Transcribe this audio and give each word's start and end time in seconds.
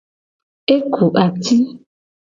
E 0.73 0.75
ku 0.93 1.05
ati. 1.25 1.55